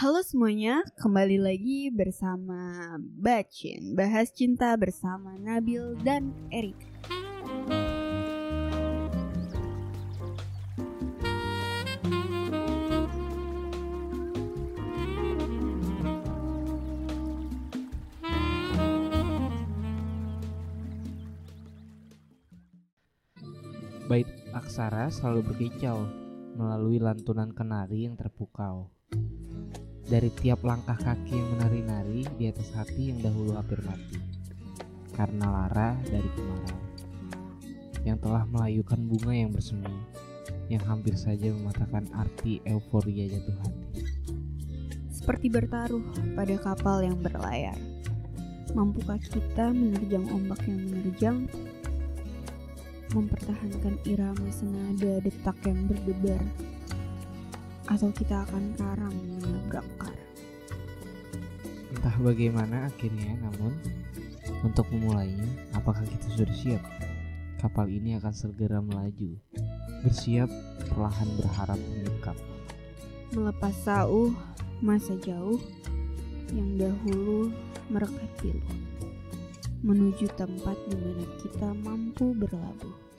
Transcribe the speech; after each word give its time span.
Halo 0.00 0.24
semuanya, 0.24 0.80
kembali 0.96 1.36
lagi 1.36 1.92
bersama 1.92 2.96
Bacin 2.96 3.92
Bahas 3.92 4.32
cinta 4.32 4.72
bersama 4.80 5.36
Nabil 5.36 5.92
dan 6.00 6.32
Erik 6.48 6.72
Bait 24.08 24.24
aksara 24.56 25.12
selalu 25.12 25.44
berkicau 25.44 26.08
melalui 26.56 26.96
lantunan 26.96 27.52
kenari 27.52 28.08
yang 28.08 28.16
terpukau. 28.16 28.88
Dari 30.10 30.26
tiap 30.34 30.66
langkah 30.66 30.98
kaki 30.98 31.38
yang 31.38 31.48
menari-nari 31.54 32.26
di 32.34 32.50
atas 32.50 32.74
hati 32.74 33.14
yang 33.14 33.22
dahulu 33.22 33.54
hampir 33.54 33.78
mati. 33.86 34.18
Karena 35.14 35.46
lara 35.46 35.94
dari 36.02 36.26
kemarau. 36.34 36.78
Yang 38.02 38.18
telah 38.26 38.42
melayukan 38.50 38.98
bunga 39.06 39.30
yang 39.30 39.54
bersemi. 39.54 39.94
Yang 40.66 40.82
hampir 40.90 41.14
saja 41.14 41.54
mematahkan 41.54 42.10
arti 42.18 42.58
euforia 42.66 43.30
jatuh 43.30 43.54
hati. 43.62 43.90
Seperti 45.20 45.46
bertaruh 45.52 46.02
pada 46.32 46.56
kapal 46.58 47.04
yang 47.04 47.20
berlayar 47.20 47.76
Mampukah 48.72 49.20
kita 49.20 49.68
menerjang 49.68 50.24
ombak 50.32 50.64
yang 50.64 50.80
menerjang 50.80 51.38
Mempertahankan 53.12 54.00
irama 54.08 54.48
senada 54.48 55.20
detak 55.20 55.54
yang 55.68 55.84
berdebar 55.86 56.40
Atau 57.90 58.14
kita 58.14 58.46
akan 58.46 58.78
karang 58.78 59.16
menabrak 59.18 59.86
kar 59.98 60.14
Entah 61.90 62.16
bagaimana 62.22 62.86
akhirnya 62.86 63.34
namun 63.42 63.74
untuk 64.62 64.86
memulainya 64.94 65.50
apakah 65.74 66.06
kita 66.06 66.26
sudah 66.38 66.54
siap? 66.54 66.82
Kapal 67.58 67.90
ini 67.92 68.16
akan 68.16 68.32
segera 68.32 68.80
melaju. 68.80 69.36
Bersiap 70.00 70.48
perlahan 70.88 71.28
berharap 71.36 71.76
mengikat. 71.76 72.36
Melepas 73.36 73.74
sauh 73.84 74.32
masa 74.80 75.12
jauh 75.20 75.60
yang 76.56 76.80
dahulu 76.80 77.52
merekat 77.92 78.30
pilu 78.42 78.64
Menuju 79.80 80.28
tempat 80.34 80.76
di 80.88 80.96
mana 80.98 81.24
kita 81.40 81.68
mampu 81.84 82.32
berlabuh 82.36 83.09